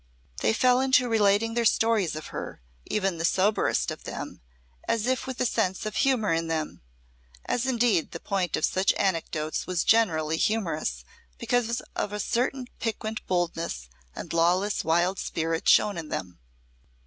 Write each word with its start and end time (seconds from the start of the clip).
They 0.39 0.51
fell 0.51 0.79
into 0.81 1.07
relating 1.07 1.53
their 1.53 1.63
stories 1.63 2.15
of 2.15 2.27
her, 2.33 2.63
even 2.87 3.19
the 3.19 3.23
soberest 3.23 3.91
of 3.91 4.03
them, 4.03 4.41
as 4.87 5.05
if 5.05 5.27
with 5.27 5.39
a 5.39 5.45
sense 5.45 5.85
of 5.85 5.97
humour 5.97 6.33
in 6.33 6.47
them, 6.47 6.81
as 7.45 7.67
indeed 7.67 8.09
the 8.09 8.19
point 8.19 8.57
of 8.57 8.65
such 8.65 8.95
anecdotes 8.97 9.67
was 9.67 9.83
generally 9.83 10.37
humorous 10.37 11.05
because 11.37 11.83
of 11.95 12.13
a 12.13 12.19
certain 12.19 12.65
piquant 12.79 13.23
boldness 13.27 13.89
and 14.15 14.33
lawless 14.33 14.83
wild 14.83 15.19
spirit 15.19 15.69
shown 15.69 15.99
in 15.99 16.09
them. 16.09 16.39